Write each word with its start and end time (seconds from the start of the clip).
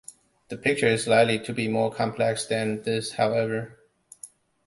The 0.47 0.57
picture 0.57 0.87
is 0.87 1.05
likely 1.07 1.37
to 1.41 1.53
be 1.53 1.67
more 1.67 1.91
complex 1.93 2.47
than 2.47 2.81
this, 2.81 3.11
however. 3.11 3.77